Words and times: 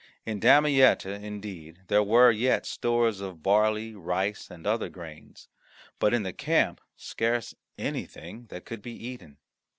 In 0.25 0.39
Damietta, 0.39 1.11
indeed, 1.13 1.81
there 1.85 2.01
were 2.01 2.31
yet 2.31 2.65
stores 2.65 3.21
of 3.21 3.43
barley, 3.43 3.93
rice, 3.93 4.49
and 4.49 4.65
other 4.65 4.89
grains; 4.89 5.47
but 5.99 6.11
in 6.11 6.23
the 6.23 6.33
camp 6.33 6.81
scarce 6.95 7.53
anything 7.77 8.47
that 8.47 8.65
could 8.65 8.81
be 8.81 8.93
eaten. 8.95 9.37